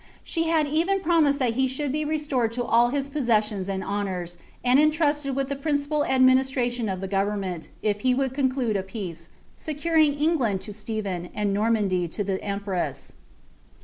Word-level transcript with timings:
She 0.23 0.45
had 0.47 0.65
even 0.67 0.99
promuied 1.01 1.35
that 1.37 1.53
Iw 1.55 1.65
•hould 1.67 1.91
be 1.91 2.03
restored 2.03 2.57
lo 2.57 2.65
all 2.65 2.89
hie 2.89 3.01
powesnoDs 3.01 3.69
and 3.69 3.83
honoura, 3.83 4.35
and 4.63 4.79
etitramd 4.79 5.35
with 5.35 5.47
the 5.47 5.55
principal 5.55 6.03
ad 6.05 6.21
minis 6.23 6.55
nation 6.57 6.89
of 6.89 7.01
the 7.01 7.07
government, 7.07 7.69
if 7.83 7.99
he 7.99 8.15
wnold 8.15 8.33
co«k 8.33 8.49
elude 8.49 8.77
a 8.77 8.81
peace, 8.81 9.29
geeuring 9.63 10.19
England 10.19 10.61
to 10.61 10.73
Stephen, 10.73 11.29
and 11.35 11.55
Normandif 11.55 12.11
to 12.13 12.23
th* 12.23 12.39
empress.' 12.41 13.13